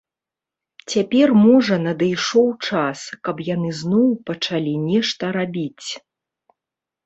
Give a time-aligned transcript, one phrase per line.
[0.93, 5.89] Цяпер, можа, надышоў час, каб яны зноў пачалі нешта рабіць.